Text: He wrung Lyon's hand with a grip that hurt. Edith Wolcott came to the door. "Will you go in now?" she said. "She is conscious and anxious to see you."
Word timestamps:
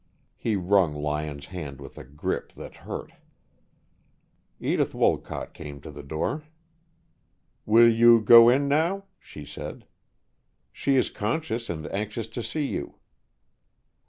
He 0.35 0.55
wrung 0.55 0.95
Lyon's 0.95 1.45
hand 1.45 1.79
with 1.79 1.95
a 1.99 2.03
grip 2.03 2.53
that 2.53 2.75
hurt. 2.77 3.11
Edith 4.59 4.95
Wolcott 4.95 5.53
came 5.53 5.79
to 5.81 5.91
the 5.91 6.01
door. 6.01 6.41
"Will 7.67 7.87
you 7.87 8.19
go 8.19 8.49
in 8.49 8.67
now?" 8.67 9.03
she 9.19 9.45
said. 9.45 9.85
"She 10.71 10.95
is 10.95 11.11
conscious 11.11 11.69
and 11.69 11.85
anxious 11.93 12.27
to 12.29 12.41
see 12.41 12.65
you." 12.65 12.95